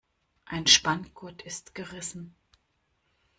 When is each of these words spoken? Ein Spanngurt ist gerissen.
Ein 0.45 0.65
Spanngurt 0.65 1.43
ist 1.43 1.75
gerissen. 1.75 2.35